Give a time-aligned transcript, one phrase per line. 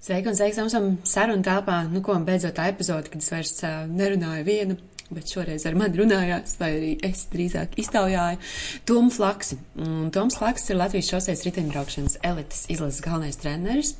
[0.00, 1.82] Sveiki un sveiks esam sarunu telpā.
[1.92, 4.76] Nu, ko beidzot tā epizode, kad es vairs uh, nerunāju viena,
[5.12, 8.40] bet šoreiz ar mani runājāt, vai arī es drīzāk iztaujāju
[8.88, 9.58] Tomu Flaksi.
[9.84, 13.92] Un Toms Flaks ir Latvijas šoseis riteņbraukšanas elites izlases galvenais treneris.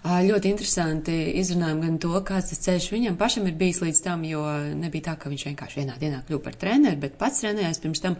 [0.00, 4.24] Uh, ļoti interesanti izrunājam gan to, kāds tas ceļš viņam pašam ir bijis līdz tam,
[4.24, 8.06] jo nebija tā, ka viņš vienkārši vienā dienā kļuva par treneri, bet pats trenējās pirms
[8.08, 8.16] tam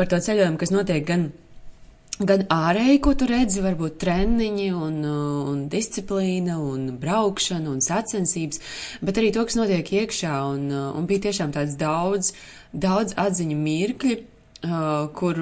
[0.00, 1.28] par to ceļojumu, kas notiek gan
[2.20, 4.98] gan ārēji, ko tu redzi, varbūt treniņi un,
[5.52, 8.60] un disciplīna un braukšana un sacensības,
[9.00, 12.34] bet arī to, kas notiek iekšā un, un bija tiešām tāds daudz,
[12.72, 14.20] daudz atziņu mirkļi,
[14.62, 15.34] Uh, kur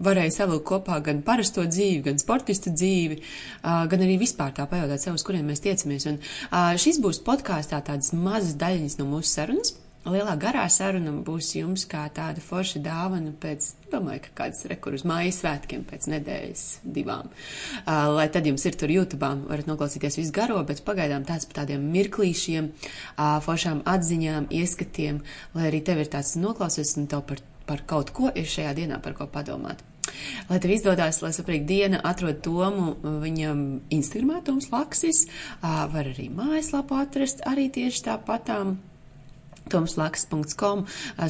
[0.00, 5.02] varēja savilkt kopā gan parasto dzīvi, gan sportistu dzīvi, uh, gan arī vispār tā pajautāt
[5.02, 6.06] sev, uz kuriem mēs tiecamies.
[6.08, 9.74] Un uh, šis būs podkāstā tādas mazas daļiņas no mūsu sarunas.
[10.02, 15.04] Lielā garā saruna būs jums kā tāda forša dāvana pēc, domāju, ka kāds rekur uz
[15.06, 17.30] mājas svētkiem pēc nedēļas divām.
[17.84, 21.60] Uh, lai tad jums ir tur YouTube, varat noklausīties visu garo, bet pagaidām tāds par
[21.60, 25.22] tādiem mirklīšiem, uh, foršām atziņām, ieskatiem,
[25.54, 28.98] lai arī tev ir tāds noklausies un tev par, par kaut ko ir šajā dienā
[29.06, 29.86] par ko padomāt.
[30.50, 35.28] Lai tev izdodas, lai saprīt diena, atrod Tomu viņam Instagramā, Toms Laksis,
[35.60, 38.80] uh, var arī mājaslapu atrast, arī tieši tāpatām
[39.72, 40.84] tomslaks.com.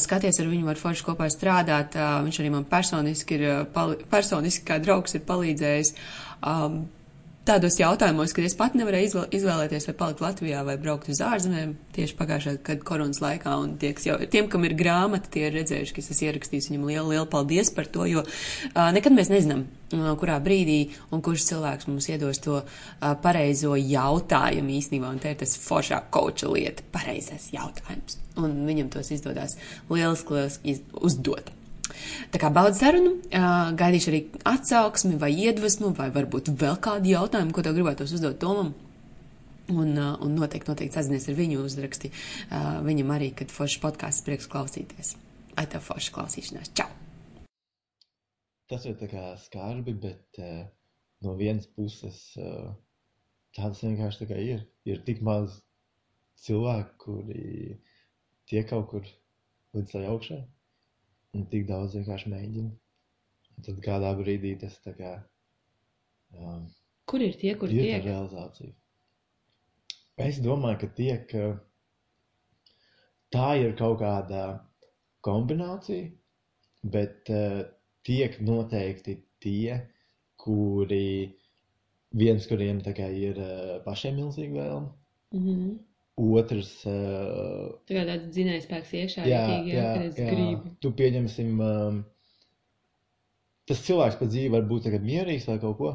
[0.05, 1.97] Skaties, ar viņu var forši kopā strādāt.
[1.97, 3.47] Viņš arī man personiski ir,
[4.13, 5.95] personiski kā draugs ir palīdzējis.
[6.43, 6.83] Um,
[7.47, 12.17] tādos jautājumos, kad es pat nevarēju izvēlēties, vai palikt Latvijā vai braukt uz ārzemēm, tieši
[12.19, 16.11] pagājušā gada koronas laikā, tieks jau, tiem, kam ir grāmata, tie ir redzējuši, ka es
[16.15, 20.39] esmu ierakstījis viņam lielu, lielu paldies par to, jo uh, nekad mēs nezinām, uh, kurā
[20.45, 25.57] brīdī un kurš cilvēks mums iedos to uh, pareizo jautājumu īstenībā, un te ir tas
[25.63, 29.59] foršā koča lieta, pareizais jautājums, un viņam tos izdodas
[29.91, 31.51] lieliski, lieliski uzdot.
[32.33, 33.17] Tā kā baudu sarunu,
[33.79, 38.73] gaidīšu arī atsauksmi vai iedvesmu, vai varbūt vēl kādu jautājumu, ko tev gribētos uzdot Tomam.
[39.73, 42.11] Un, un noteikti, noteikti sazinies ar viņu uzraksti.
[42.89, 45.15] Viņam arī, kad foršs podkāsts prieks klausīties.
[45.55, 46.73] Ai, tev foršs klausīšanās.
[46.77, 46.89] Čau!
[48.73, 50.63] Tas ir tā kā skarbi, bet uh,
[51.25, 52.71] no vienas puses uh,
[53.57, 54.63] tāds vienkārši tā kā ir.
[54.89, 55.59] Ir tik maz
[56.43, 57.77] cilvēku, kuri
[58.49, 59.05] tiek kaut kur
[59.77, 60.41] līdz tai augšai.
[61.33, 62.71] Un tik daudz vienkārši mēģina.
[63.53, 65.13] Un tad kādā brīdī tas tā kā.
[66.37, 66.67] Um,
[67.09, 68.05] kur ir tie, kur ir tiek?
[68.05, 68.73] realizācija?
[70.21, 71.37] Es domāju, ka tiek.
[73.33, 74.43] Tā ir kaut kāda
[75.25, 76.11] kombinācija,
[76.93, 77.63] bet uh,
[78.05, 79.79] tiek noteikti tie,
[80.43, 81.33] kuri
[82.13, 84.93] viens, kuriem ir uh, pašiem milzīga vēlme.
[85.33, 85.79] Mm -hmm.
[86.21, 86.71] Otrs.
[86.85, 90.29] Uh, tā kā tāds dzinējs spēks iekšā, jā, jā, jā, es jā.
[90.29, 90.73] gribu.
[90.85, 92.01] Tu pieņemsim, um,
[93.69, 95.93] tas cilvēks pa dzīvi var būt mierīgs vai kaut ko,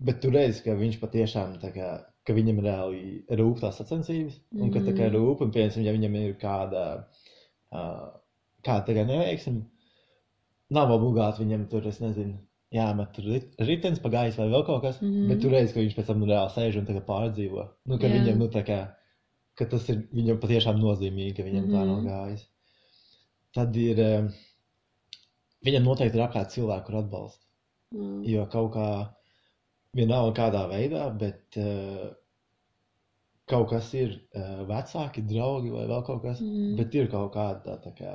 [0.00, 1.90] bet tu redzi, ka viņš patiešām tā kā,
[2.24, 4.64] ka viņam reāli rūp tās sacensības, mm -hmm.
[4.64, 5.16] un ka tā kā mhm.
[5.16, 6.84] rūp, un piemēram, ja viņam ir kāda,
[7.72, 8.06] uh,
[8.64, 9.62] kāda tā kā neveiksme,
[10.70, 12.38] nav obligāti viņam tur, es nezinu,
[12.72, 13.24] jāmet tur
[13.64, 15.28] ritenis pa gaisu vai vēl kaut kas, mm -hmm.
[15.28, 17.68] bet tu redzi, ka viņš pēc tam nu, reāli sēž un tā kā pārdzīvo.
[17.84, 18.12] Nu, ka jā.
[18.16, 18.78] viņam, nu, tā kā,
[19.58, 21.76] ka tas ir viņam patiešām nozīmīgi, ka viņam mm -hmm.
[21.76, 22.08] tā nav mhm.
[22.08, 22.46] gājis.
[23.58, 24.28] Tad ir, eh,
[25.66, 27.44] viņam noteikti ir apkārt cilvēku, kur atbalsta.
[27.96, 28.22] Mm.
[28.28, 28.88] Jo kaut kā,
[29.96, 32.10] vienalga kādā veidā, bet uh,
[33.48, 36.74] kaut kas ir uh, vecāki, draugi vai vēl kaut kas, mm.
[36.76, 38.14] bet ir kaut kāda tā, tā kā,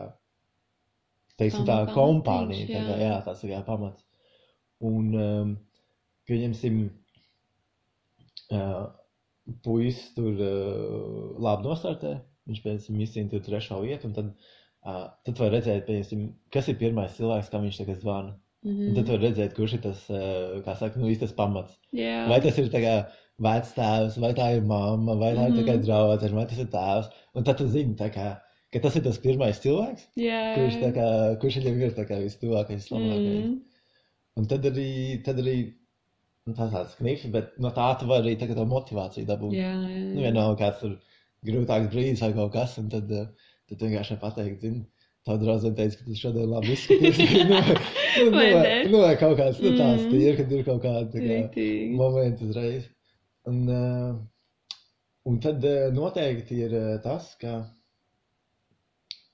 [1.41, 4.05] teiksim, tā kompānija, tā kā, jā, tas ir kā pamats.
[4.85, 5.55] Un, um,
[6.29, 6.83] pieņemsim,
[8.53, 8.83] uh,
[9.63, 12.13] puisis tur uh, labi nostartē.
[12.49, 14.11] Viņš pēc tam izcīnīja trešo vietu.
[14.15, 14.31] Tad,
[14.85, 18.37] uh, tad var redzēt, pieņasim, kas ir pirmais cilvēks, kam viņš tagad zvana.
[18.63, 18.89] Mm -hmm.
[18.89, 21.75] Un tad var redzēt, kurš ir tas, uh, kā saka, nu, īstais pamats.
[21.91, 22.29] Yeah.
[22.31, 22.95] Vai tas ir kā,
[23.41, 25.83] tēvs, vai tā ir mamma, vai tā ir mm -hmm.
[25.85, 27.11] draugs, vai tas ir tēvs.
[27.35, 28.39] Un tad tu zini, kā,
[28.71, 30.55] ka tas ir tas pirmais cilvēks, yeah.
[30.55, 31.07] kurš, kā,
[31.41, 33.43] kurš viņam ir vistuvākais, labākais.
[33.43, 33.59] Mm -hmm.
[34.35, 35.73] Un tad arī, tad arī
[36.51, 39.53] tas tāds knips, bet no tā tu vari arī tagad to motivāciju dabūt.
[39.55, 40.07] Jā, jā, jā.
[40.09, 40.97] Nu, vienalga kāds tur
[41.47, 44.83] grūtāks brīdis vai kaut kas, un tad, eh, tad vienkārši pateikt, zini,
[45.27, 47.21] tā draudzene teica, ka tu šodien labi izskaties.
[47.51, 47.61] nu,
[48.25, 50.17] nu, nu, nu, vai kaut kāds nu, tāds mm.
[50.19, 51.69] ir, kad ir kaut kādi kā,
[51.99, 52.91] momenti uzreiz.
[53.47, 54.75] Un, uh,
[55.29, 56.75] un tad uh, noteikti ir
[57.07, 57.61] tas, ka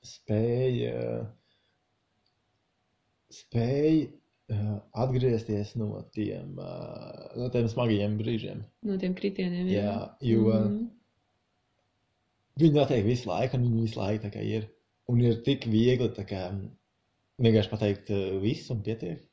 [0.05, 1.25] spēja,
[3.33, 4.19] spēja
[4.50, 6.56] atgriezties no tiem,
[7.38, 8.63] no tiem smagajiem brīžiem.
[8.88, 9.68] No tiem kritieniem.
[9.69, 10.88] Jā, jā jo mm -hmm.
[12.63, 14.69] viņi notiek visu laiku, un viņi visu laiku ir.
[15.10, 16.42] Un ir tik viegli kā,
[17.42, 18.10] vienkārši pateikt
[18.42, 19.25] visu un pietiek.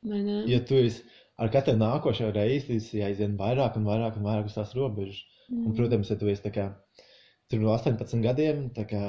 [0.47, 1.03] Ja tu esi
[1.37, 5.19] ar katru nākošo reizi, tas jāizdien vairāk un vairāk un vairāk uz tās robežas.
[5.49, 5.65] Mm.
[5.65, 6.73] Un, protams, ja tu esi kā
[7.49, 9.03] tur no 18 gadiem kā,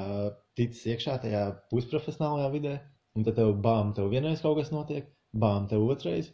[0.59, 2.75] ticis iekšā tajā pusprofesionālajā vidē,
[3.17, 6.33] un tad tev bām, tev vienreiz kaut kas notiek, bām, tev otrais,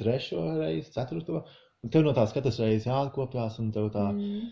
[0.00, 1.44] trešo reizi, ceturto,
[1.82, 4.48] un tev no tās katras reizes jāatkopjās, un tev tā mm.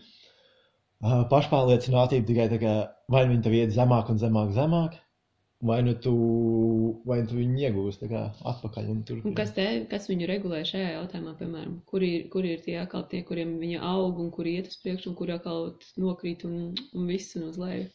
[1.05, 2.75] uh, pašpārliecinātība tikai tā kā
[3.11, 4.95] vai nu viņi tev iet zemāk un zemāk, zemāk,
[5.65, 6.13] vai nu tu,
[7.07, 8.09] vai nu tu viņu iegūsi
[8.51, 8.89] atpakaļ.
[8.93, 12.79] Un un kas, te, kas viņu regulē šajā jautājumā, piemēram, kur ir, kur ir tie
[12.81, 15.71] atkal tie, kuriem viņa aug un kur iet uz priekšu un kur atkal
[16.01, 17.87] nokrīt un, un viss un uz leju?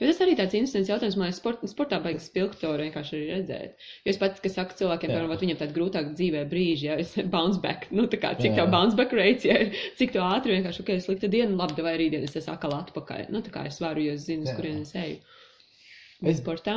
[0.00, 3.86] Jo tas arī tāds interesants jautājums, man sport, sportā baigas spilgti to vienkārši arī redzēt.
[4.04, 7.60] Jo es pats, kas saka cilvēkiem, piemēram, viņam tāda grūtāka dzīvē brīži, ja es bounce
[7.64, 8.62] back, nu tā kā cik jā.
[8.62, 11.96] tā bounce back rates, ja ir, cik to ātri vienkārši, ok, slikta diena, labi, vai
[12.00, 13.28] rītdien es esmu atkal atpakaļ.
[13.34, 15.20] Nu tā kā es varu, jo es zinu, uz kurien es eju.
[16.20, 16.76] Es, sportā.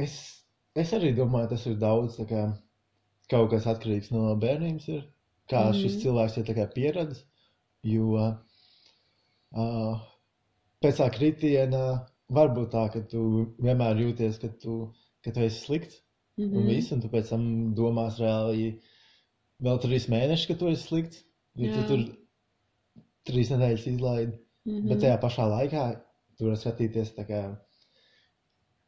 [0.00, 0.16] Es,
[0.76, 2.16] es arī domāju, tas ir daudz.
[2.28, 2.48] Kā,
[3.32, 5.06] kaut kas atkarīgs no bērnības, ir,
[5.52, 5.80] kā mm.
[5.80, 7.24] šis cilvēks ir pieredzējis.
[7.86, 8.16] Jo
[9.56, 10.04] uh,
[10.86, 11.82] pēc tā kritiena
[12.38, 13.22] var būt tā, ka tu
[13.62, 14.78] vienmēr jūties, ka tu,
[15.26, 16.02] ka tu esi slikts.
[16.36, 16.56] Mm -hmm.
[16.56, 18.80] Un viss, un tu pēc tam domās reāli
[19.62, 21.22] vēl trīs mēnešus, ka tu esi slikts.
[21.56, 22.00] Jo tu tur
[23.24, 24.32] trīs nedēļas izlaidi.
[24.64, 24.88] Mm -hmm.
[24.88, 25.84] Bet tajā pašā laikā
[26.38, 27.56] tur var skatīties kā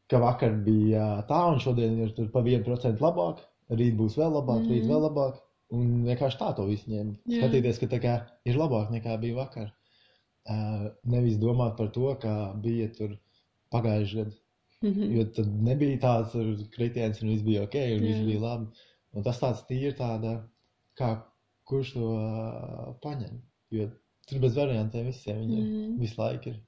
[0.09, 4.71] ka vakar bija tā, un šodien ir pa 1% labāk, rīt būs vēl labāk, mm.
[4.73, 5.45] rīt vēl labāk.
[5.77, 7.19] Un vienkārši tā to visu ņemt.
[7.29, 8.15] Skatīties, ka tā kā
[8.49, 9.67] ir labāk nekā bija vakar.
[10.49, 12.35] Uh, nevis domāt par to, kā
[12.65, 13.17] bija tur
[13.75, 14.37] pagājušajā gadā.
[14.81, 15.17] Mm -hmm.
[15.17, 18.67] Jo tad nebija tāds kritiens, un viss bija ok, un viss bija labi.
[19.13, 20.43] Un tas tāds tīri tāda,
[20.97, 21.23] kā
[21.65, 23.41] kurš to uh, paņem.
[23.71, 23.91] Jo
[24.29, 25.99] tur bez variantiem visiem viņiem mm -hmm.
[26.01, 26.61] visu laiku ir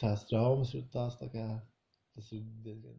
[0.00, 1.60] tās traumas, ir tās tā kā
[2.14, 2.96] Tas ir diezgan